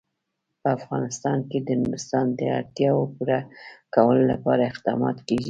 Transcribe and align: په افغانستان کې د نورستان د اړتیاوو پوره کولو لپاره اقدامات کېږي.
په 0.61 0.67
افغانستان 0.77 1.37
کې 1.49 1.59
د 1.67 1.69
نورستان 1.81 2.25
د 2.39 2.41
اړتیاوو 2.59 3.11
پوره 3.15 3.39
کولو 3.95 4.23
لپاره 4.31 4.61
اقدامات 4.71 5.17
کېږي. 5.27 5.39